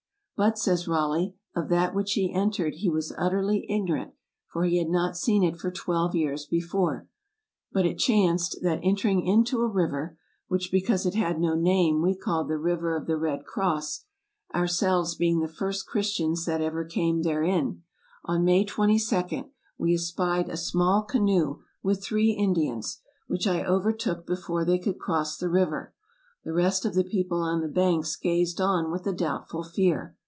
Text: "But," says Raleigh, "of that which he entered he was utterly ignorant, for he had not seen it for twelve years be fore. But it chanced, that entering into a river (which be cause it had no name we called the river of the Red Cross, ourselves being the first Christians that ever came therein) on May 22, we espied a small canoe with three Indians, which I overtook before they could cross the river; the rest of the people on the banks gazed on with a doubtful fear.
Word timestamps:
"But," 0.43 0.57
says 0.57 0.87
Raleigh, 0.87 1.35
"of 1.55 1.69
that 1.69 1.93
which 1.93 2.13
he 2.13 2.33
entered 2.33 2.73
he 2.77 2.89
was 2.89 3.13
utterly 3.15 3.63
ignorant, 3.69 4.13
for 4.47 4.63
he 4.63 4.79
had 4.79 4.89
not 4.89 5.15
seen 5.15 5.43
it 5.43 5.55
for 5.57 5.69
twelve 5.69 6.15
years 6.15 6.47
be 6.47 6.59
fore. 6.61 7.07
But 7.71 7.85
it 7.85 7.99
chanced, 7.99 8.57
that 8.63 8.79
entering 8.81 9.23
into 9.23 9.61
a 9.61 9.67
river 9.67 10.17
(which 10.47 10.71
be 10.71 10.81
cause 10.81 11.05
it 11.05 11.13
had 11.13 11.39
no 11.39 11.53
name 11.53 12.01
we 12.01 12.15
called 12.15 12.47
the 12.47 12.57
river 12.57 12.95
of 12.95 13.05
the 13.05 13.17
Red 13.17 13.45
Cross, 13.45 14.05
ourselves 14.55 15.13
being 15.13 15.41
the 15.41 15.47
first 15.47 15.85
Christians 15.85 16.45
that 16.45 16.59
ever 16.59 16.85
came 16.85 17.21
therein) 17.21 17.83
on 18.25 18.43
May 18.43 18.65
22, 18.65 19.43
we 19.77 19.93
espied 19.93 20.49
a 20.49 20.57
small 20.57 21.03
canoe 21.03 21.59
with 21.83 22.03
three 22.03 22.31
Indians, 22.31 22.99
which 23.27 23.45
I 23.45 23.63
overtook 23.63 24.25
before 24.25 24.65
they 24.65 24.79
could 24.79 24.97
cross 24.97 25.37
the 25.37 25.49
river; 25.49 25.93
the 26.43 26.51
rest 26.51 26.83
of 26.83 26.95
the 26.95 27.03
people 27.03 27.41
on 27.43 27.61
the 27.61 27.67
banks 27.67 28.15
gazed 28.15 28.59
on 28.59 28.89
with 28.89 29.05
a 29.05 29.13
doubtful 29.13 29.63
fear. 29.63 30.15